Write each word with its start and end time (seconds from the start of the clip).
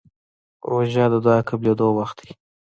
روژه 0.69 1.05
د 1.11 1.15
دعا 1.23 1.39
قبولېدو 1.49 1.87
وخت 1.97 2.17
دی. 2.23 2.31